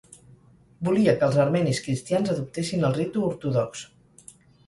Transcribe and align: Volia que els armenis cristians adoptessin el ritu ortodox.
Volia 0.87 1.13
que 1.17 1.27
els 1.27 1.35
armenis 1.43 1.81
cristians 1.89 2.33
adoptessin 2.35 2.89
el 2.89 2.97
ritu 2.97 3.27
ortodox. 3.31 3.85